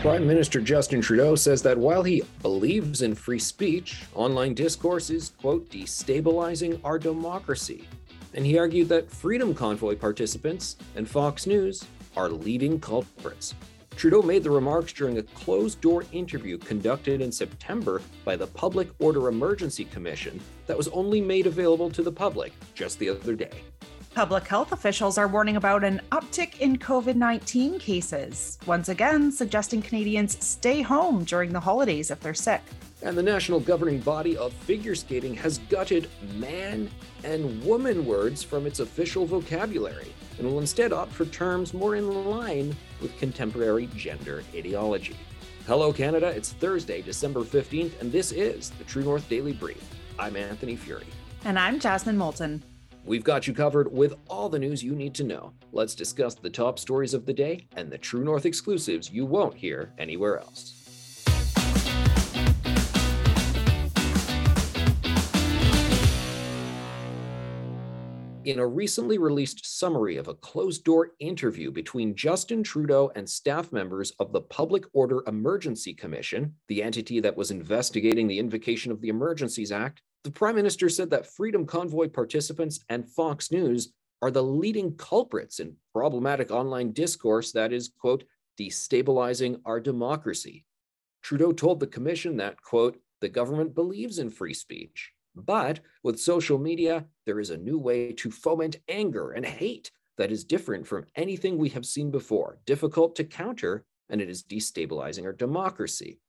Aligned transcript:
Prime 0.00 0.26
Minister 0.26 0.60
Justin 0.62 1.02
Trudeau 1.02 1.34
says 1.34 1.60
that 1.62 1.76
while 1.76 2.02
he 2.02 2.22
believes 2.40 3.02
in 3.02 3.14
free 3.14 3.38
speech, 3.38 4.04
online 4.14 4.54
discourse 4.54 5.10
is, 5.10 5.32
quote, 5.38 5.68
destabilizing 5.68 6.80
our 6.82 6.98
democracy. 6.98 7.86
And 8.32 8.46
he 8.46 8.58
argued 8.58 8.88
that 8.88 9.10
Freedom 9.10 9.54
Convoy 9.54 9.96
participants 9.96 10.76
and 10.96 11.06
Fox 11.06 11.46
News 11.46 11.84
are 12.16 12.30
leading 12.30 12.80
culprits. 12.80 13.54
Trudeau 13.98 14.22
made 14.22 14.44
the 14.44 14.50
remarks 14.50 14.92
during 14.92 15.18
a 15.18 15.24
closed 15.24 15.80
door 15.80 16.04
interview 16.12 16.56
conducted 16.56 17.20
in 17.20 17.32
September 17.32 18.00
by 18.24 18.36
the 18.36 18.46
Public 18.46 18.90
Order 19.00 19.26
Emergency 19.26 19.86
Commission 19.86 20.38
that 20.68 20.76
was 20.76 20.86
only 20.88 21.20
made 21.20 21.48
available 21.48 21.90
to 21.90 22.04
the 22.04 22.12
public 22.12 22.52
just 22.76 23.00
the 23.00 23.08
other 23.08 23.34
day. 23.34 23.60
Public 24.14 24.46
health 24.46 24.70
officials 24.70 25.18
are 25.18 25.26
warning 25.26 25.56
about 25.56 25.82
an 25.82 26.00
uptick 26.12 26.60
in 26.60 26.78
COVID 26.78 27.16
19 27.16 27.80
cases, 27.80 28.56
once 28.66 28.88
again 28.88 29.32
suggesting 29.32 29.82
Canadians 29.82 30.46
stay 30.46 30.80
home 30.80 31.24
during 31.24 31.52
the 31.52 31.58
holidays 31.58 32.12
if 32.12 32.20
they're 32.20 32.34
sick. 32.34 32.62
And 33.02 33.16
the 33.16 33.22
national 33.22 33.60
governing 33.60 34.00
body 34.00 34.36
of 34.36 34.52
figure 34.52 34.94
skating 34.94 35.34
has 35.36 35.58
gutted 35.70 36.08
man 36.34 36.90
and 37.22 37.62
woman 37.64 38.04
words 38.04 38.42
from 38.42 38.66
its 38.66 38.80
official 38.80 39.24
vocabulary 39.24 40.12
and 40.38 40.46
will 40.46 40.58
instead 40.58 40.92
opt 40.92 41.12
for 41.12 41.24
terms 41.26 41.74
more 41.74 41.96
in 41.96 42.24
line 42.26 42.74
with 43.00 43.16
contemporary 43.18 43.88
gender 43.94 44.42
ideology. 44.54 45.16
Hello, 45.66 45.92
Canada. 45.92 46.28
It's 46.28 46.52
Thursday, 46.52 47.02
December 47.02 47.40
15th, 47.40 48.00
and 48.00 48.10
this 48.10 48.32
is 48.32 48.70
the 48.70 48.84
True 48.84 49.04
North 49.04 49.28
Daily 49.28 49.52
Brief. 49.52 49.82
I'm 50.18 50.34
Anthony 50.36 50.76
Furey. 50.76 51.04
And 51.44 51.58
I'm 51.58 51.78
Jasmine 51.78 52.16
Moulton. 52.16 52.62
We've 53.04 53.24
got 53.24 53.46
you 53.46 53.54
covered 53.54 53.92
with 53.92 54.14
all 54.28 54.48
the 54.48 54.58
news 54.58 54.82
you 54.82 54.94
need 54.94 55.14
to 55.14 55.24
know. 55.24 55.52
Let's 55.72 55.94
discuss 55.94 56.34
the 56.34 56.50
top 56.50 56.78
stories 56.78 57.14
of 57.14 57.26
the 57.26 57.32
day 57.32 57.66
and 57.76 57.90
the 57.90 57.98
True 57.98 58.24
North 58.24 58.44
exclusives 58.44 59.10
you 59.10 59.24
won't 59.24 59.54
hear 59.54 59.92
anywhere 59.98 60.38
else. 60.38 60.77
In 68.48 68.60
a 68.60 68.66
recently 68.66 69.18
released 69.18 69.66
summary 69.66 70.16
of 70.16 70.28
a 70.28 70.34
closed 70.34 70.82
door 70.82 71.10
interview 71.18 71.70
between 71.70 72.14
Justin 72.14 72.62
Trudeau 72.62 73.12
and 73.14 73.28
staff 73.28 73.72
members 73.72 74.10
of 74.12 74.32
the 74.32 74.40
Public 74.40 74.84
Order 74.94 75.22
Emergency 75.26 75.92
Commission, 75.92 76.54
the 76.66 76.82
entity 76.82 77.20
that 77.20 77.36
was 77.36 77.50
investigating 77.50 78.26
the 78.26 78.38
invocation 78.38 78.90
of 78.90 79.02
the 79.02 79.10
Emergencies 79.10 79.70
Act, 79.70 80.00
the 80.24 80.30
prime 80.30 80.54
minister 80.54 80.88
said 80.88 81.10
that 81.10 81.26
Freedom 81.26 81.66
Convoy 81.66 82.08
participants 82.08 82.80
and 82.88 83.06
Fox 83.06 83.52
News 83.52 83.92
are 84.22 84.30
the 84.30 84.42
leading 84.42 84.96
culprits 84.96 85.60
in 85.60 85.76
problematic 85.92 86.50
online 86.50 86.92
discourse 86.92 87.52
that 87.52 87.70
is, 87.70 87.90
quote, 88.00 88.24
destabilizing 88.58 89.60
our 89.66 89.78
democracy. 89.78 90.64
Trudeau 91.20 91.52
told 91.52 91.80
the 91.80 91.86
commission 91.86 92.38
that, 92.38 92.62
quote, 92.62 92.98
the 93.20 93.28
government 93.28 93.74
believes 93.74 94.18
in 94.18 94.30
free 94.30 94.54
speech. 94.54 95.12
But 95.44 95.80
with 96.02 96.20
social 96.20 96.58
media, 96.58 97.06
there 97.26 97.40
is 97.40 97.50
a 97.50 97.56
new 97.56 97.78
way 97.78 98.12
to 98.12 98.30
foment 98.30 98.76
anger 98.88 99.32
and 99.32 99.44
hate 99.44 99.90
that 100.16 100.32
is 100.32 100.44
different 100.44 100.86
from 100.86 101.06
anything 101.14 101.56
we 101.56 101.68
have 101.70 101.86
seen 101.86 102.10
before, 102.10 102.58
difficult 102.66 103.14
to 103.16 103.24
counter, 103.24 103.84
and 104.10 104.20
it 104.20 104.28
is 104.28 104.42
destabilizing 104.42 105.24
our 105.24 105.32
democracy. 105.32 106.20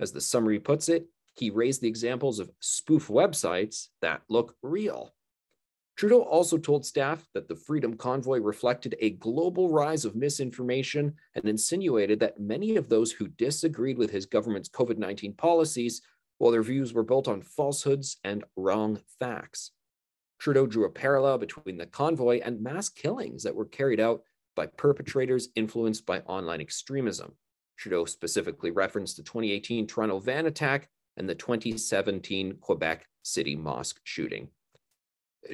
As 0.00 0.12
the 0.12 0.20
summary 0.20 0.60
puts 0.60 0.88
it, 0.88 1.06
he 1.36 1.50
raised 1.50 1.80
the 1.80 1.88
examples 1.88 2.38
of 2.38 2.50
spoof 2.60 3.08
websites 3.08 3.88
that 4.00 4.22
look 4.28 4.54
real. 4.62 5.14
Trudeau 5.96 6.22
also 6.22 6.58
told 6.58 6.84
staff 6.84 7.24
that 7.34 7.46
the 7.46 7.54
Freedom 7.54 7.96
Convoy 7.96 8.40
reflected 8.40 8.96
a 8.98 9.10
global 9.10 9.70
rise 9.70 10.04
of 10.04 10.16
misinformation 10.16 11.14
and 11.36 11.44
insinuated 11.44 12.18
that 12.18 12.40
many 12.40 12.74
of 12.76 12.88
those 12.88 13.12
who 13.12 13.28
disagreed 13.28 13.96
with 13.96 14.10
his 14.10 14.26
government's 14.26 14.68
COVID 14.68 14.98
19 14.98 15.34
policies, 15.34 16.02
while 16.38 16.52
their 16.52 16.62
views 16.62 16.92
were 16.92 17.02
built 17.02 17.28
on 17.28 17.42
falsehoods 17.42 18.18
and 18.24 18.44
wrong 18.56 19.00
facts. 19.18 19.70
Trudeau 20.38 20.66
drew 20.66 20.84
a 20.84 20.90
parallel 20.90 21.38
between 21.38 21.78
the 21.78 21.86
convoy 21.86 22.40
and 22.44 22.60
mass 22.60 22.88
killings 22.88 23.42
that 23.44 23.54
were 23.54 23.64
carried 23.64 24.00
out 24.00 24.22
by 24.54 24.66
perpetrators 24.66 25.48
influenced 25.56 26.06
by 26.06 26.20
online 26.20 26.60
extremism. 26.60 27.32
Trudeau 27.76 28.04
specifically 28.04 28.70
referenced 28.70 29.16
the 29.16 29.22
2018 29.22 29.86
Toronto 29.86 30.18
van 30.18 30.46
attack 30.46 30.88
and 31.16 31.28
the 31.28 31.34
2017 31.34 32.58
Quebec 32.60 33.06
City 33.22 33.56
mosque 33.56 34.00
shooting. 34.04 34.48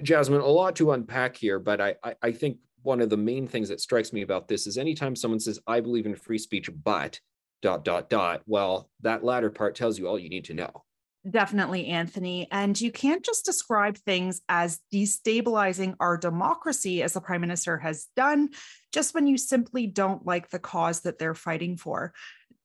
Jasmine, 0.03 0.41
a 0.41 0.47
lot 0.47 0.77
to 0.77 0.93
unpack 0.93 1.37
here, 1.37 1.59
but 1.59 1.81
I, 1.81 1.95
I, 2.03 2.15
I 2.23 2.33
think 2.33 2.59
one 2.83 3.01
of 3.01 3.11
the 3.11 3.17
main 3.17 3.47
things 3.47 3.69
that 3.69 3.81
strikes 3.81 4.13
me 4.13 4.23
about 4.23 4.49
this 4.49 4.67
is 4.67 4.79
anytime 4.79 5.17
someone 5.17 5.41
says, 5.41 5.59
I 5.67 5.81
believe 5.81 6.07
in 6.07 6.15
free 6.15 6.39
speech, 6.39 6.71
but 6.85 7.21
dot, 7.63 7.85
dot, 7.85 8.11
dot, 8.11 8.43
well, 8.47 8.91
that 9.03 9.25
latter 9.25 9.51
part 9.51 9.75
tells 9.75 9.99
you 9.99 10.09
all 10.09 10.19
you 10.19 10.29
need 10.29 10.47
to 10.47 10.55
know. 10.55 10.85
Definitely, 11.29 11.89
Anthony. 11.89 12.49
And 12.51 12.81
you 12.81 12.91
can't 12.91 13.23
just 13.23 13.45
describe 13.45 13.99
things 13.99 14.41
as 14.49 14.81
destabilizing 14.93 15.95
our 16.01 16.17
democracy, 16.17 17.03
as 17.03 17.13
the 17.13 17.21
prime 17.21 17.43
minister 17.43 17.77
has 17.77 18.07
done, 18.17 18.51
just 18.91 19.13
when 19.15 19.27
you 19.27 19.37
simply 19.37 19.87
don't 19.87 20.25
like 20.25 20.49
the 20.49 20.59
cause 20.59 21.01
that 21.01 21.19
they're 21.19 21.35
fighting 21.35 21.77
for 21.77 22.15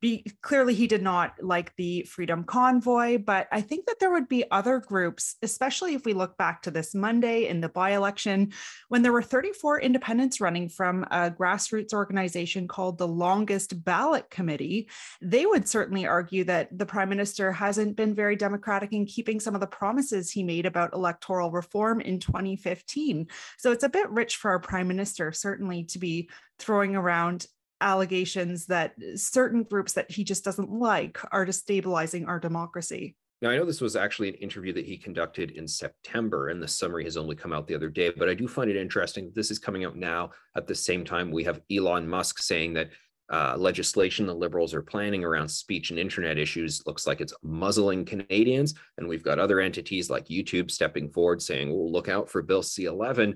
be 0.02 0.26
clearly 0.42 0.74
he 0.74 0.88
did 0.88 1.02
not 1.02 1.34
like 1.42 1.74
the 1.76 2.04
freedom 2.04 2.44
convoy 2.44 3.18
but 3.18 3.48
i 3.52 3.62
think 3.62 3.86
that 3.86 4.00
there 4.00 4.12
would 4.12 4.28
be 4.28 4.44
other 4.52 4.80
groups 4.80 5.36
especially 5.42 5.94
if 5.94 6.06
we 6.06 6.14
look 6.14 6.38
back 6.38 6.62
to 6.62 6.72
this 6.72 6.94
monday 6.94 7.48
in 7.48 7.62
the 7.62 7.70
by-election 7.70 8.52
when 8.90 9.02
there 9.02 9.14
were 9.14 9.22
34 9.22 9.82
independents 9.82 10.42
running 10.42 10.70
from 10.70 11.04
a 11.12 11.32
grassroots 11.32 11.94
organization 11.94 12.68
called 12.68 12.98
the 12.98 13.08
longest 13.08 13.84
ballot 13.84 14.30
committee. 14.30 14.90
They 15.22 15.46
would 15.46 15.68
certainly 15.68 16.06
argue 16.06 16.44
that 16.46 16.76
the 16.78 16.86
prime 16.86 17.10
minister 17.10 17.52
hasn't 17.52 17.96
been 17.96 18.14
very 18.14 18.36
democratic 18.36 18.94
in 18.94 19.06
keeping 19.06 19.40
some 19.40 19.56
of 19.56 19.62
the 19.62 19.68
promises 19.68 20.32
he 20.32 20.44
made 20.44 20.66
about 20.66 20.94
electoral 20.94 21.52
reform 21.52 22.02
in 22.02 22.20
2015 22.20 23.28
so 23.58 23.72
it's 23.72 23.84
a 23.84 23.90
bit 23.90 24.10
rich 24.10 24.38
for 24.38 24.52
our 24.52 24.60
prime 24.60 24.88
minister 24.88 25.32
certainly 25.32 25.84
to 25.84 26.00
be 26.00 26.30
throwing 26.60 26.96
around 26.96 27.48
allegations 27.82 28.68
that 28.68 28.94
certain 29.16 29.64
groups 29.64 29.94
that 29.94 30.12
he 30.12 30.24
just 30.24 30.44
doesn't 30.44 30.72
like 30.72 31.20
are 31.32 31.46
destabilizing 31.46 32.28
our 32.28 32.40
democracy. 32.40 33.16
Now, 33.42 33.50
I 33.50 33.58
know 33.58 33.66
this 33.66 33.82
was 33.82 33.96
actually 33.96 34.30
an 34.30 34.36
interview 34.36 34.74
that 34.74 34.86
he 34.86 34.98
conducted 34.98 35.52
in 35.52 35.68
September, 35.68 36.48
and 36.48 36.64
the 36.64 36.68
summary 36.68 37.04
has 37.04 37.18
only 37.18 37.36
come 37.36 37.52
out 37.52 37.68
the 37.68 37.76
other 37.76 37.90
day, 37.90 38.12
but 38.16 38.30
I 38.30 38.34
do 38.34 38.48
find 38.48 38.70
it 38.70 38.78
interesting. 38.78 39.32
This 39.36 39.52
is 39.52 39.60
coming 39.60 39.84
out 39.84 39.98
now 39.98 40.32
at 40.56 40.68
the 40.68 40.76
same 40.76 41.04
time 41.04 41.32
we 41.32 41.44
have 41.44 41.62
Elon 41.70 42.08
Musk 42.08 42.40
saying 42.40 42.74
that 42.74 42.90
uh, 43.32 43.56
legislation 43.58 44.26
the 44.26 44.34
liberals 44.34 44.74
are 44.74 44.84
planning 44.84 45.24
around 45.24 45.50
speech 45.50 45.90
and 45.90 45.98
internet 45.98 46.38
issues 46.38 46.86
looks 46.86 47.08
like 47.08 47.22
it's 47.22 47.34
muzzling 47.42 48.06
Canadians. 48.06 48.76
And 48.98 49.08
we've 49.08 49.24
got 49.24 49.40
other 49.40 49.60
entities 49.60 50.10
like 50.10 50.28
YouTube 50.28 50.70
stepping 50.70 51.10
forward 51.10 51.42
saying, 51.42 51.70
well, 51.70 51.92
look 51.92 52.08
out 52.08 52.30
for 52.30 52.44
Bill 52.44 52.62
C 52.62 52.86
11. 52.86 53.36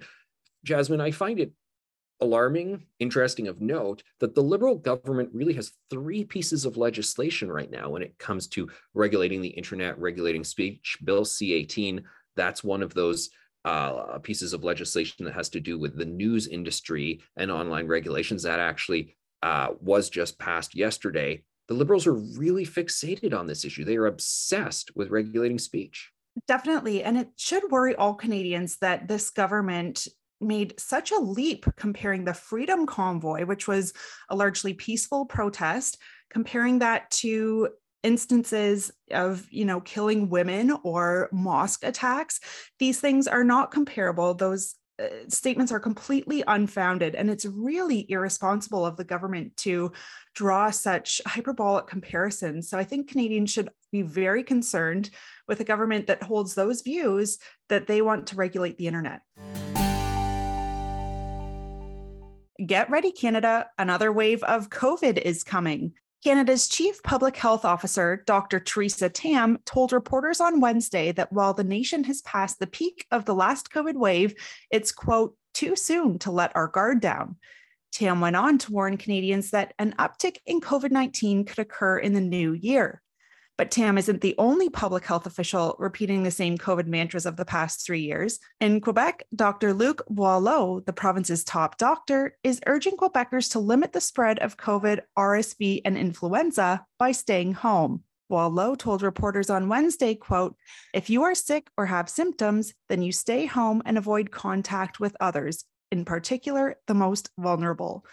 Jasmine, 0.64 1.02
I 1.02 1.12
find 1.12 1.40
it 1.40 1.52
alarming, 2.22 2.86
interesting 3.00 3.48
of 3.48 3.62
note 3.62 4.04
that 4.20 4.36
the 4.36 4.44
Liberal 4.44 4.76
government 4.76 5.30
really 5.34 5.54
has 5.54 5.72
three 5.90 6.24
pieces 6.24 6.66
of 6.66 6.78
legislation 6.78 7.52
right 7.52 7.72
now 7.72 7.90
when 7.90 8.02
it 8.02 8.18
comes 8.18 8.48
to 8.48 8.70
regulating 8.94 9.42
the 9.42 9.50
internet, 9.50 9.98
regulating 10.00 10.44
speech. 10.44 10.98
Bill 11.04 11.26
C 11.26 11.54
18, 11.54 12.04
that's 12.36 12.64
one 12.64 12.84
of 12.84 12.94
those 12.94 13.30
uh, 13.66 14.18
pieces 14.20 14.54
of 14.54 14.64
legislation 14.64 15.26
that 15.26 15.34
has 15.34 15.50
to 15.50 15.60
do 15.60 15.78
with 15.78 15.98
the 15.98 16.06
news 16.06 16.48
industry 16.48 17.22
and 17.38 17.52
online 17.52 17.88
regulations 17.88 18.44
that 18.44 18.60
actually 18.60 19.16
uh, 19.44 19.70
was 19.82 20.10
just 20.10 20.40
passed 20.40 20.76
yesterday. 20.76 21.44
The 21.68 21.74
Liberals 21.74 22.08
are 22.08 22.14
really 22.14 22.66
fixated 22.66 23.38
on 23.38 23.48
this 23.48 23.64
issue. 23.64 23.86
They 23.86 23.98
are 23.98 24.08
obsessed 24.08 24.96
with 24.96 25.10
regulating 25.10 25.60
speech. 25.60 26.12
Definitely. 26.48 27.04
And 27.04 27.18
it 27.18 27.30
should 27.36 27.70
worry 27.70 27.96
all 27.96 28.14
Canadians 28.14 28.78
that 28.78 29.08
this 29.08 29.30
government 29.30 30.08
made 30.42 30.80
such 30.80 31.12
a 31.12 31.20
leap 31.20 31.66
comparing 31.76 32.26
the 32.26 32.34
Freedom 32.34 32.86
Convoy, 32.86 33.46
which 33.46 33.68
was 33.68 33.94
a 34.30 34.36
largely 34.36 34.74
peaceful 34.74 35.26
protest, 35.26 35.98
comparing 36.30 36.80
that 36.80 37.10
to 37.12 37.70
instances 38.04 38.92
of 39.12 39.46
you 39.52 39.66
know 39.66 39.82
killing 39.82 40.30
women 40.30 40.72
or 40.84 41.30
mosque 41.32 41.84
attacks. 41.84 42.40
These 42.80 43.00
things 43.00 43.28
are 43.28 43.44
not 43.44 43.72
comparable. 43.72 44.34
Those 44.34 44.76
uh, 45.00 45.08
statements 45.28 45.72
are 45.72 45.80
completely 45.80 46.44
unfounded 46.48 47.16
and 47.16 47.30
it's 47.30 47.46
really 47.46 48.10
irresponsible 48.10 48.86
of 48.86 48.98
the 48.98 49.04
government 49.04 49.56
to 49.56 49.92
draw 50.36 50.70
such 50.72 51.22
hyperbolic 51.26 51.88
comparisons. 51.88 52.70
So 52.70 52.78
i 52.78 52.84
think 52.84 53.10
canadians 53.10 53.52
should 53.52 53.70
be 53.92 54.02
very 54.02 54.44
concerned 54.44 55.10
with 55.48 55.60
a 55.60 55.64
government 55.64 56.08
that 56.08 56.24
holds 56.24 56.54
those 56.54 56.82
views 56.82 57.40
that 57.70 57.88
they 57.88 58.02
want 58.02 58.28
to 58.28 58.36
regulate 58.36 58.78
the 58.78 58.88
internet 58.88 59.22
Get 62.66 62.90
ready, 62.90 63.14
Canada. 63.14 63.68
Another 63.78 64.12
wave 64.12 64.44
of 64.44 64.70
COVID 64.70 65.18
is 65.18 65.46
coming. 65.46 65.94
Canada's 66.26 66.68
Chief 66.68 67.02
Public 67.04 67.38
Health 67.38 67.64
Officer, 67.64 68.22
Dr. 68.26 68.60
Theresa 68.60 69.08
Tam, 69.08 69.60
told 69.66 69.94
reporters 69.94 70.42
on 70.42 70.60
Wednesday 70.60 71.14
that 71.14 71.32
while 71.32 71.54
the 71.54 71.64
nation 71.64 72.04
has 72.04 72.22
passed 72.24 72.60
the 72.60 72.68
peak 72.68 73.06
of 73.12 73.24
the 73.24 73.34
last 73.34 73.72
COVID 73.72 73.96
wave, 73.96 74.36
it's, 74.70 74.92
quote, 74.92 75.38
too 75.54 75.78
soon 75.78 76.20
to 76.20 76.32
let 76.32 76.54
our 76.54 76.68
guard 76.68 77.00
down. 77.00 77.38
Tam 77.94 78.20
went 78.20 78.36
on 78.36 78.58
to 78.58 78.74
warn 78.74 78.98
Canadians 78.98 79.52
that 79.52 79.74
an 79.80 79.96
uptick 79.98 80.40
in 80.46 80.60
COVID 80.60 80.92
19 80.92 81.46
could 81.46 81.60
occur 81.60 81.98
in 81.98 82.12
the 82.12 82.20
new 82.20 82.52
year. 82.52 83.02
But 83.60 83.72
Tam 83.72 83.98
isn't 83.98 84.22
the 84.22 84.36
only 84.38 84.70
public 84.70 85.06
health 85.06 85.26
official 85.26 85.76
repeating 85.80 86.24
the 86.24 86.32
same 86.32 86.58
COVID 86.58 86.88
mantras 86.88 87.26
of 87.26 87.36
the 87.36 87.44
past 87.44 87.86
three 87.86 88.00
years. 88.00 88.40
In 88.62 88.80
Quebec, 88.80 89.24
Dr. 89.36 89.74
Luc 89.74 90.02
Boileau, 90.10 90.80
the 90.86 90.94
province's 90.94 91.44
top 91.44 91.78
doctor, 91.78 92.38
is 92.42 92.62
urging 92.68 92.96
Quebecers 92.96 93.52
to 93.52 93.60
limit 93.60 93.92
the 93.92 94.00
spread 94.00 94.40
of 94.40 94.56
COVID, 94.56 95.02
RSV, 95.18 95.82
and 95.84 95.98
influenza 95.98 96.86
by 96.98 97.12
staying 97.12 97.52
home. 97.52 98.06
Boileau 98.30 98.78
told 98.78 99.02
reporters 99.02 99.50
on 99.50 99.68
Wednesday, 99.68 100.16
quote, 100.16 100.56
if 100.94 101.10
you 101.10 101.24
are 101.24 101.36
sick 101.36 101.70
or 101.76 101.86
have 101.86 102.08
symptoms, 102.10 102.74
then 102.88 103.02
you 103.02 103.12
stay 103.12 103.46
home 103.46 103.82
and 103.86 103.98
avoid 103.98 104.32
contact 104.32 105.02
with 105.02 105.18
others, 105.20 105.66
in 105.92 106.06
particular, 106.06 106.78
the 106.88 106.94
most 106.94 107.30
vulnerable. 107.38 108.06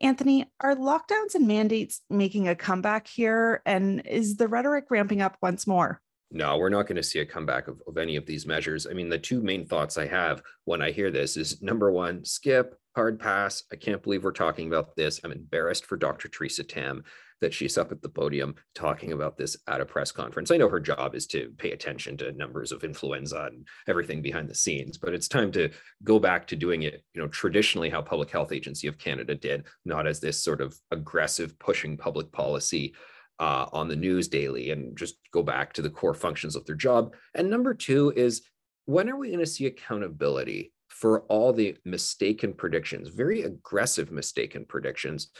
Anthony, 0.00 0.46
are 0.60 0.76
lockdowns 0.76 1.34
and 1.34 1.48
mandates 1.48 2.02
making 2.08 2.48
a 2.48 2.54
comeback 2.54 3.08
here? 3.08 3.62
And 3.66 4.06
is 4.06 4.36
the 4.36 4.48
rhetoric 4.48 4.86
ramping 4.90 5.20
up 5.20 5.36
once 5.42 5.66
more? 5.66 6.00
No, 6.30 6.58
we're 6.58 6.68
not 6.68 6.86
going 6.86 6.96
to 6.96 7.02
see 7.02 7.20
a 7.20 7.26
comeback 7.26 7.68
of, 7.68 7.80
of 7.86 7.96
any 7.96 8.16
of 8.16 8.26
these 8.26 8.46
measures. 8.46 8.86
I 8.86 8.92
mean, 8.92 9.08
the 9.08 9.18
two 9.18 9.40
main 9.40 9.66
thoughts 9.66 9.96
I 9.96 10.06
have 10.06 10.42
when 10.64 10.82
I 10.82 10.90
hear 10.90 11.10
this 11.10 11.36
is 11.36 11.62
number 11.62 11.90
one, 11.90 12.24
skip, 12.24 12.74
hard 12.94 13.18
pass. 13.18 13.62
I 13.72 13.76
can't 13.76 14.02
believe 14.02 14.24
we're 14.24 14.32
talking 14.32 14.68
about 14.68 14.94
this. 14.94 15.20
I'm 15.24 15.32
embarrassed 15.32 15.86
for 15.86 15.96
Dr. 15.96 16.28
Theresa 16.28 16.64
Tam 16.64 17.02
that 17.40 17.54
she's 17.54 17.78
up 17.78 17.92
at 17.92 18.02
the 18.02 18.08
podium 18.08 18.54
talking 18.74 19.12
about 19.12 19.36
this 19.36 19.56
at 19.68 19.80
a 19.80 19.86
press 19.86 20.10
conference. 20.10 20.50
I 20.50 20.56
know 20.56 20.68
her 20.68 20.80
job 20.80 21.14
is 21.14 21.26
to 21.28 21.52
pay 21.58 21.70
attention 21.70 22.16
to 22.18 22.32
numbers 22.32 22.72
of 22.72 22.84
influenza 22.84 23.48
and 23.52 23.66
everything 23.86 24.22
behind 24.22 24.48
the 24.48 24.54
scenes, 24.54 24.98
but 24.98 25.14
it's 25.14 25.28
time 25.28 25.52
to 25.52 25.70
go 26.04 26.18
back 26.18 26.46
to 26.48 26.56
doing 26.56 26.82
it, 26.82 27.04
you 27.14 27.22
know, 27.22 27.28
traditionally 27.28 27.90
how 27.90 28.02
Public 28.02 28.30
Health 28.30 28.52
Agency 28.52 28.88
of 28.88 28.98
Canada 28.98 29.34
did, 29.34 29.64
not 29.84 30.06
as 30.06 30.20
this 30.20 30.42
sort 30.42 30.60
of 30.60 30.76
aggressive 30.90 31.58
pushing 31.58 31.96
public 31.96 32.32
policy 32.32 32.94
uh, 33.38 33.66
on 33.72 33.88
the 33.88 33.96
news 33.96 34.28
daily 34.28 34.70
and 34.70 34.96
just 34.96 35.16
go 35.32 35.42
back 35.42 35.72
to 35.72 35.82
the 35.82 35.90
core 35.90 36.14
functions 36.14 36.56
of 36.56 36.64
their 36.66 36.74
job. 36.74 37.14
And 37.34 37.48
number 37.48 37.74
two 37.74 38.12
is 38.16 38.42
when 38.86 39.08
are 39.08 39.16
we 39.16 39.28
going 39.28 39.40
to 39.40 39.46
see 39.46 39.66
accountability 39.66 40.72
for 40.88 41.22
all 41.22 41.52
the 41.52 41.76
mistaken 41.84 42.52
predictions, 42.52 43.08
very 43.08 43.42
aggressive 43.42 44.10
mistaken 44.10 44.64
predictions 44.66 45.30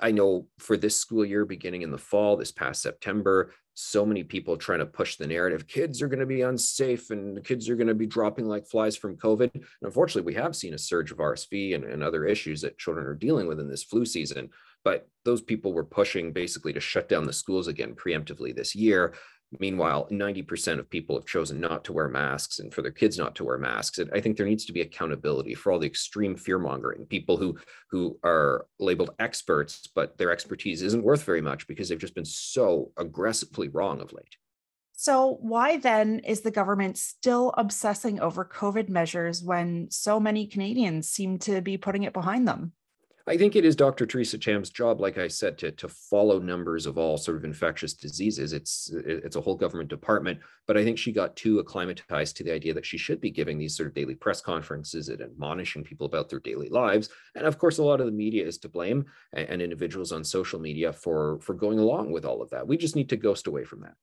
I 0.00 0.10
know 0.10 0.46
for 0.58 0.76
this 0.76 0.96
school 0.96 1.24
year 1.24 1.44
beginning 1.44 1.82
in 1.82 1.90
the 1.90 1.98
fall, 1.98 2.36
this 2.36 2.52
past 2.52 2.82
September, 2.82 3.52
so 3.74 4.06
many 4.06 4.22
people 4.22 4.56
trying 4.56 4.78
to 4.78 4.86
push 4.86 5.16
the 5.16 5.26
narrative 5.26 5.66
kids 5.66 6.00
are 6.00 6.08
going 6.08 6.20
to 6.20 6.26
be 6.26 6.42
unsafe 6.42 7.10
and 7.10 7.44
kids 7.44 7.68
are 7.68 7.76
going 7.76 7.88
to 7.88 7.94
be 7.94 8.06
dropping 8.06 8.46
like 8.46 8.66
flies 8.66 8.96
from 8.96 9.16
COVID. 9.16 9.52
And 9.52 9.64
unfortunately, 9.82 10.32
we 10.32 10.40
have 10.40 10.54
seen 10.54 10.74
a 10.74 10.78
surge 10.78 11.10
of 11.10 11.18
RSV 11.18 11.74
and, 11.74 11.84
and 11.84 12.02
other 12.02 12.24
issues 12.24 12.60
that 12.60 12.78
children 12.78 13.06
are 13.06 13.14
dealing 13.14 13.48
with 13.48 13.58
in 13.58 13.68
this 13.68 13.82
flu 13.82 14.04
season. 14.04 14.50
But 14.84 15.08
those 15.24 15.40
people 15.40 15.72
were 15.72 15.84
pushing 15.84 16.32
basically 16.32 16.72
to 16.74 16.80
shut 16.80 17.08
down 17.08 17.24
the 17.24 17.32
schools 17.32 17.68
again 17.68 17.94
preemptively 17.94 18.54
this 18.54 18.74
year. 18.74 19.14
Meanwhile, 19.60 20.08
90% 20.10 20.78
of 20.78 20.90
people 20.90 21.16
have 21.16 21.26
chosen 21.26 21.60
not 21.60 21.84
to 21.84 21.92
wear 21.92 22.08
masks 22.08 22.58
and 22.58 22.74
for 22.74 22.82
their 22.82 22.90
kids 22.90 23.18
not 23.18 23.34
to 23.36 23.44
wear 23.44 23.58
masks. 23.58 23.98
And 23.98 24.10
I 24.12 24.20
think 24.20 24.36
there 24.36 24.46
needs 24.46 24.64
to 24.66 24.72
be 24.72 24.80
accountability 24.80 25.54
for 25.54 25.70
all 25.72 25.78
the 25.78 25.86
extreme 25.86 26.36
fear 26.36 26.58
mongering, 26.58 27.06
people 27.06 27.36
who, 27.36 27.56
who 27.90 28.18
are 28.24 28.66
labeled 28.80 29.10
experts, 29.18 29.88
but 29.94 30.18
their 30.18 30.32
expertise 30.32 30.82
isn't 30.82 31.04
worth 31.04 31.22
very 31.22 31.40
much 31.40 31.66
because 31.66 31.88
they've 31.88 31.98
just 31.98 32.14
been 32.14 32.24
so 32.24 32.90
aggressively 32.96 33.68
wrong 33.68 34.00
of 34.00 34.12
late. 34.12 34.36
So, 34.96 35.38
why 35.40 35.76
then 35.76 36.20
is 36.20 36.42
the 36.42 36.52
government 36.52 36.96
still 36.96 37.52
obsessing 37.58 38.20
over 38.20 38.44
COVID 38.44 38.88
measures 38.88 39.42
when 39.42 39.88
so 39.90 40.20
many 40.20 40.46
Canadians 40.46 41.08
seem 41.08 41.38
to 41.40 41.60
be 41.60 41.76
putting 41.76 42.04
it 42.04 42.12
behind 42.12 42.46
them? 42.46 42.72
I 43.26 43.38
think 43.38 43.56
it 43.56 43.64
is 43.64 43.74
Dr. 43.74 44.04
Theresa 44.04 44.36
Tam's 44.36 44.68
job, 44.68 45.00
like 45.00 45.16
I 45.16 45.28
said, 45.28 45.56
to, 45.58 45.72
to 45.72 45.88
follow 45.88 46.38
numbers 46.38 46.84
of 46.84 46.98
all 46.98 47.16
sort 47.16 47.38
of 47.38 47.44
infectious 47.44 47.94
diseases. 47.94 48.52
It's 48.52 48.90
it's 48.92 49.36
a 49.36 49.40
whole 49.40 49.56
government 49.56 49.88
department, 49.88 50.40
but 50.66 50.76
I 50.76 50.84
think 50.84 50.98
she 50.98 51.10
got 51.10 51.34
too 51.34 51.58
acclimatized 51.58 52.36
to 52.36 52.44
the 52.44 52.52
idea 52.52 52.74
that 52.74 52.84
she 52.84 52.98
should 52.98 53.22
be 53.22 53.30
giving 53.30 53.56
these 53.56 53.74
sort 53.74 53.86
of 53.86 53.94
daily 53.94 54.14
press 54.14 54.42
conferences 54.42 55.08
and 55.08 55.22
admonishing 55.22 55.84
people 55.84 56.06
about 56.06 56.28
their 56.28 56.40
daily 56.40 56.68
lives. 56.68 57.08
And 57.34 57.46
of 57.46 57.58
course, 57.58 57.78
a 57.78 57.82
lot 57.82 58.00
of 58.00 58.06
the 58.06 58.12
media 58.12 58.46
is 58.46 58.58
to 58.58 58.68
blame, 58.68 59.06
and, 59.32 59.48
and 59.48 59.62
individuals 59.62 60.12
on 60.12 60.22
social 60.22 60.60
media 60.60 60.92
for 60.92 61.40
for 61.40 61.54
going 61.54 61.78
along 61.78 62.12
with 62.12 62.26
all 62.26 62.42
of 62.42 62.50
that. 62.50 62.68
We 62.68 62.76
just 62.76 62.96
need 62.96 63.08
to 63.08 63.16
ghost 63.16 63.46
away 63.46 63.64
from 63.64 63.80
that. 63.80 63.94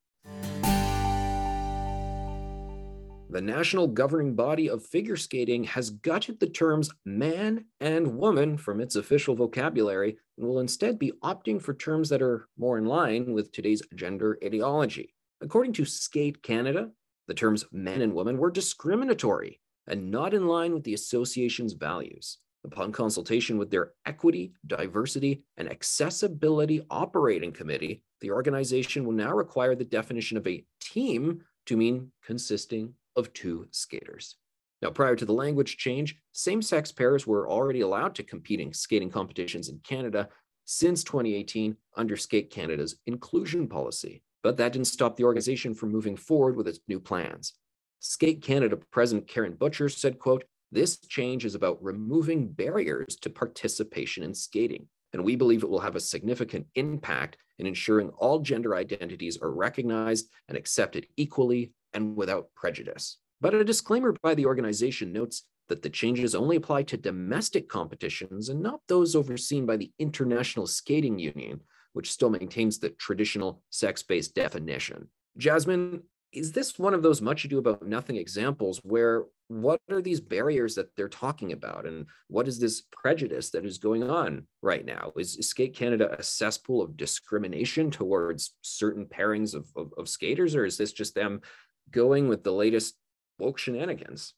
The 3.32 3.42
national 3.42 3.88
governing 3.88 4.36
body 4.36 4.70
of 4.70 4.86
figure 4.86 5.16
skating 5.16 5.64
has 5.64 5.90
gutted 5.90 6.38
the 6.38 6.50
terms 6.50 6.90
man 7.06 7.64
and 7.80 8.18
woman 8.18 8.58
from 8.58 8.82
its 8.82 8.98
official 8.98 9.36
vocabulary 9.36 10.18
and 10.38 10.46
will 10.46 10.60
instead 10.60 11.00
be 11.00 11.14
opting 11.24 11.62
for 11.62 11.74
terms 11.74 12.10
that 12.10 12.22
are 12.22 12.50
more 12.58 12.78
in 12.78 12.84
line 12.84 13.32
with 13.32 13.54
today's 13.54 13.82
gender 13.96 14.38
ideology. 14.44 15.16
According 15.40 15.72
to 15.74 15.86
Skate 15.86 16.44
Canada, 16.44 16.90
the 17.30 17.34
terms 17.34 17.64
man 17.72 18.02
and 18.02 18.14
woman 18.14 18.38
were 18.38 18.52
discriminatory 18.52 19.62
and 19.88 20.12
not 20.12 20.34
in 20.34 20.46
line 20.46 20.74
with 20.74 20.84
the 20.84 20.94
association's 20.94 21.72
values. 21.72 22.38
Upon 22.66 22.92
consultation 22.92 23.58
with 23.58 23.72
their 23.72 23.94
Equity, 24.06 24.52
Diversity, 24.68 25.46
and 25.56 25.72
Accessibility 25.72 26.86
Operating 26.90 27.54
Committee, 27.54 28.04
the 28.20 28.32
organization 28.32 29.06
will 29.06 29.14
now 29.14 29.32
require 29.32 29.74
the 29.74 29.86
definition 29.86 30.36
of 30.36 30.46
a 30.46 30.66
team 30.82 31.46
to 31.68 31.78
mean 31.78 32.12
consisting 32.26 32.94
of 33.16 33.34
two 33.34 33.68
skaters. 33.72 34.36
Now, 34.82 34.90
prior 34.90 35.16
to 35.16 35.26
the 35.26 35.34
language 35.34 35.78
change, 35.78 36.18
same 36.32 36.62
sex 36.62 36.92
pairs 36.92 37.28
were 37.28 37.50
already 37.50 37.82
allowed 37.82 38.16
to 38.16 38.24
compete 38.24 38.60
in 38.60 38.74
skating 38.74 39.12
competitions 39.12 39.70
in 39.70 39.80
Canada 39.84 40.30
since 40.66 41.04
2018 41.04 41.76
under 41.96 42.18
Skate 42.18 42.50
Canada's 42.50 42.98
inclusion 43.06 43.68
policy. 43.68 44.24
But 44.44 44.58
that 44.58 44.74
didn't 44.74 44.88
stop 44.88 45.16
the 45.16 45.24
organization 45.24 45.76
from 45.76 45.92
moving 45.92 46.18
forward 46.18 46.56
with 46.56 46.68
its 46.68 46.80
new 46.88 47.00
plans. 47.00 47.54
Skate 48.00 48.42
Canada 48.42 48.78
President 48.92 49.28
Karen 49.28 49.54
Butcher 49.54 49.88
said, 49.88 50.18
quote, 50.18 50.44
this 50.72 50.98
change 50.98 51.46
is 51.46 51.54
about 51.54 51.84
removing 51.84 52.48
barriers 52.48 53.18
to 53.18 53.30
participation 53.30 54.24
in 54.24 54.34
skating, 54.34 54.88
and 55.14 55.24
we 55.24 55.36
believe 55.36 55.64
it 55.64 55.70
will 55.70 55.80
have 55.80 55.98
a 55.98 56.00
significant 56.00 56.66
impact 56.76 57.38
in 57.60 57.68
ensuring 57.68 58.10
all 58.18 58.40
gender 58.40 58.74
identities 58.76 59.38
are 59.42 59.52
recognized 59.52 60.30
and 60.48 60.58
accepted 60.58 61.06
equally 61.18 61.74
and 61.94 62.16
without 62.16 62.54
prejudice. 62.56 63.18
But 63.40 63.54
a 63.54 63.64
disclaimer 63.64 64.16
by 64.22 64.36
the 64.36 64.46
organization 64.46 65.12
notes 65.12 65.44
that 65.70 65.82
the 65.82 65.90
changes 65.90 66.36
only 66.36 66.58
apply 66.58 66.84
to 66.84 66.98
domestic 66.98 67.70
competitions 67.70 68.50
and 68.50 68.62
not 68.62 68.82
those 68.88 69.16
overseen 69.16 69.66
by 69.66 69.78
the 69.78 69.92
International 70.00 70.68
Skating 70.68 71.18
Union, 71.18 71.62
which 71.94 72.12
still 72.12 72.30
maintains 72.30 72.78
the 72.78 72.90
traditional 72.90 73.62
sex 73.70 74.04
based 74.04 74.36
definition. 74.36 75.08
Jasmine, 75.38 76.04
is 76.34 76.52
this 76.52 76.80
one 76.80 76.94
of 76.94 77.04
those 77.04 77.22
much 77.22 77.46
ado 77.46 77.58
about 77.58 77.86
nothing 77.86 78.16
examples 78.16 78.80
where 78.84 79.26
what 79.48 79.82
are 79.90 80.02
these 80.02 80.22
barriers 80.22 80.76
that 80.76 80.96
they're 80.96 81.10
talking 81.10 81.52
about 81.52 81.86
and 81.86 82.06
what 82.28 82.48
is 82.48 82.58
this 82.58 82.84
prejudice 82.92 83.50
that 83.50 83.66
is 83.66 83.78
going 83.78 84.10
on 84.10 84.48
right 84.62 84.86
now 84.86 85.12
is, 85.18 85.34
skate 85.42 85.76
canada 85.76 86.16
a 86.18 86.24
cesspool 86.24 86.82
of 86.82 86.96
discrimination 86.96 87.92
towards 87.92 88.56
certain 88.62 89.06
pairings 89.06 89.54
of, 89.54 89.68
of, 89.76 89.92
of 89.98 90.08
skaters 90.08 90.56
or 90.56 90.64
is 90.64 90.78
this 90.78 90.94
just 90.94 91.16
them 91.16 91.42
going 91.90 92.28
with 92.28 92.44
the 92.44 92.52
latest 92.52 92.96
woke 93.40 93.58
shenanigans. 93.58 94.34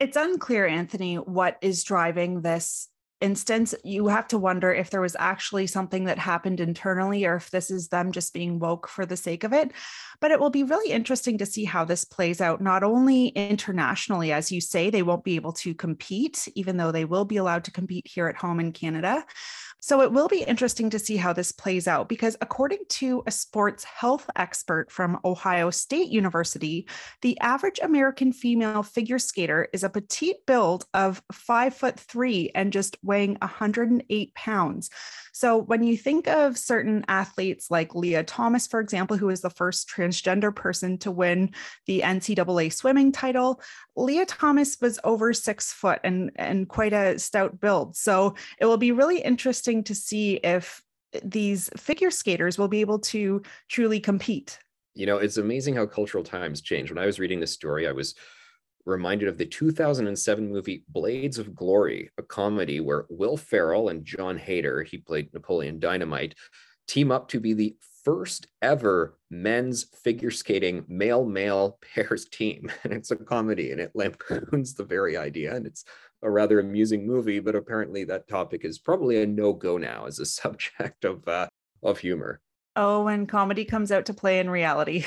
It's 0.00 0.16
unclear, 0.16 0.66
Anthony, 0.66 1.16
what 1.16 1.58
is 1.60 1.84
driving 1.84 2.42
this 2.42 2.88
instance. 3.22 3.74
You 3.84 4.08
have 4.08 4.28
to 4.28 4.38
wonder 4.38 4.72
if 4.72 4.90
there 4.90 5.00
was 5.00 5.16
actually 5.18 5.66
something 5.66 6.04
that 6.04 6.18
happened 6.18 6.60
internally 6.60 7.24
or 7.24 7.36
if 7.36 7.50
this 7.50 7.70
is 7.70 7.88
them 7.88 8.12
just 8.12 8.34
being 8.34 8.58
woke 8.58 8.88
for 8.88 9.06
the 9.06 9.16
sake 9.16 9.44
of 9.44 9.52
it. 9.52 9.72
But 10.20 10.30
it 10.30 10.40
will 10.40 10.50
be 10.50 10.64
really 10.64 10.92
interesting 10.92 11.38
to 11.38 11.46
see 11.46 11.64
how 11.64 11.84
this 11.84 12.04
plays 12.04 12.40
out, 12.40 12.60
not 12.60 12.82
only 12.82 13.28
internationally, 13.28 14.32
as 14.32 14.52
you 14.52 14.60
say, 14.60 14.90
they 14.90 15.02
won't 15.02 15.24
be 15.24 15.36
able 15.36 15.52
to 15.54 15.74
compete, 15.74 16.48
even 16.54 16.76
though 16.76 16.92
they 16.92 17.04
will 17.04 17.24
be 17.24 17.36
allowed 17.38 17.64
to 17.64 17.70
compete 17.70 18.06
here 18.06 18.28
at 18.28 18.36
home 18.36 18.60
in 18.60 18.72
Canada, 18.72 19.24
so 19.84 20.00
it 20.00 20.12
will 20.12 20.28
be 20.28 20.44
interesting 20.44 20.90
to 20.90 20.98
see 21.00 21.16
how 21.16 21.32
this 21.32 21.50
plays 21.50 21.88
out 21.88 22.08
because, 22.08 22.36
according 22.40 22.84
to 22.90 23.24
a 23.26 23.32
sports 23.32 23.82
health 23.82 24.30
expert 24.36 24.92
from 24.92 25.18
Ohio 25.24 25.70
State 25.70 26.08
University, 26.08 26.86
the 27.20 27.36
average 27.40 27.80
American 27.82 28.32
female 28.32 28.84
figure 28.84 29.18
skater 29.18 29.68
is 29.72 29.82
a 29.82 29.90
petite 29.90 30.46
build 30.46 30.86
of 30.94 31.20
five 31.32 31.74
foot 31.74 31.98
three 31.98 32.52
and 32.54 32.72
just 32.72 32.96
weighing 33.12 33.36
108 33.42 34.34
pounds. 34.34 34.88
So 35.34 35.58
when 35.58 35.82
you 35.82 35.98
think 35.98 36.28
of 36.28 36.56
certain 36.56 37.04
athletes 37.08 37.70
like 37.70 37.94
Lia 37.94 38.24
Thomas, 38.24 38.66
for 38.66 38.80
example, 38.80 39.18
who 39.18 39.28
is 39.28 39.42
the 39.42 39.50
first 39.50 39.86
transgender 39.86 40.54
person 40.54 40.96
to 40.98 41.10
win 41.10 41.50
the 41.86 42.00
NCAA 42.00 42.72
swimming 42.72 43.12
title, 43.12 43.60
Lia 43.96 44.24
Thomas 44.24 44.78
was 44.80 44.98
over 45.04 45.34
six 45.34 45.74
foot 45.74 46.00
and, 46.04 46.30
and 46.36 46.66
quite 46.70 46.94
a 46.94 47.18
stout 47.18 47.60
build. 47.60 47.96
So 47.96 48.34
it 48.58 48.64
will 48.64 48.78
be 48.78 48.92
really 48.92 49.18
interesting 49.18 49.84
to 49.84 49.94
see 49.94 50.36
if 50.36 50.82
these 51.22 51.68
figure 51.76 52.10
skaters 52.10 52.56
will 52.56 52.68
be 52.68 52.80
able 52.80 53.00
to 53.00 53.42
truly 53.68 54.00
compete. 54.00 54.58
You 54.94 55.04
know, 55.04 55.18
it's 55.18 55.36
amazing 55.36 55.76
how 55.76 55.84
cultural 55.84 56.24
times 56.24 56.62
change. 56.62 56.90
When 56.90 56.98
I 56.98 57.04
was 57.04 57.20
reading 57.20 57.40
this 57.40 57.52
story, 57.52 57.86
I 57.86 57.92
was 57.92 58.14
reminded 58.84 59.28
of 59.28 59.38
the 59.38 59.46
2007 59.46 60.50
movie 60.50 60.84
Blades 60.88 61.38
of 61.38 61.54
Glory, 61.54 62.10
a 62.18 62.22
comedy 62.22 62.80
where 62.80 63.06
Will 63.08 63.36
Ferrell 63.36 63.88
and 63.88 64.04
Jon 64.04 64.38
Heder, 64.38 64.82
he 64.82 64.98
played 64.98 65.32
Napoleon 65.32 65.78
Dynamite, 65.78 66.34
team 66.88 67.10
up 67.10 67.28
to 67.28 67.40
be 67.40 67.52
the 67.52 67.76
first 68.04 68.48
ever 68.60 69.16
men's 69.30 69.84
figure 70.02 70.30
skating 70.30 70.84
male 70.88 71.24
male 71.24 71.78
pairs 71.94 72.26
team. 72.26 72.70
And 72.84 72.92
it's 72.92 73.10
a 73.10 73.16
comedy 73.16 73.72
and 73.72 73.80
it 73.80 73.92
lampoons 73.94 74.74
the 74.74 74.84
very 74.84 75.16
idea. 75.16 75.54
And 75.54 75.66
it's 75.66 75.84
a 76.22 76.30
rather 76.30 76.60
amusing 76.60 77.06
movie, 77.06 77.40
but 77.40 77.56
apparently 77.56 78.04
that 78.04 78.28
topic 78.28 78.64
is 78.64 78.78
probably 78.78 79.22
a 79.22 79.26
no 79.26 79.52
go 79.52 79.76
now 79.76 80.06
as 80.06 80.18
a 80.18 80.26
subject 80.26 81.04
of, 81.04 81.26
uh, 81.26 81.48
of 81.82 81.98
humor. 81.98 82.40
Oh, 82.74 83.04
when 83.04 83.26
comedy 83.26 83.64
comes 83.64 83.92
out 83.92 84.06
to 84.06 84.14
play 84.14 84.38
in 84.38 84.48
reality. 84.48 85.04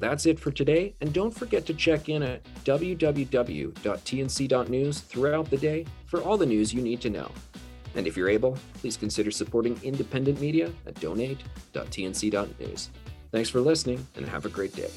That's 0.00 0.26
it 0.26 0.40
for 0.40 0.50
today, 0.50 0.94
and 1.02 1.12
don't 1.12 1.30
forget 1.30 1.66
to 1.66 1.74
check 1.74 2.08
in 2.08 2.22
at 2.22 2.42
www.tnc.news 2.64 3.70
throughout 5.00 5.50
the 5.50 5.58
day 5.58 5.86
for 6.06 6.22
all 6.22 6.38
the 6.38 6.46
news 6.46 6.72
you 6.72 6.80
need 6.80 7.02
to 7.02 7.10
know. 7.10 7.30
And 7.94 8.06
if 8.06 8.16
you're 8.16 8.30
able, 8.30 8.56
please 8.74 8.96
consider 8.96 9.30
supporting 9.30 9.78
independent 9.82 10.40
media 10.40 10.72
at 10.86 10.98
donate.tnc.news. 11.00 12.90
Thanks 13.30 13.50
for 13.50 13.60
listening, 13.60 14.06
and 14.16 14.24
have 14.26 14.46
a 14.46 14.48
great 14.48 14.74
day. 14.74 14.90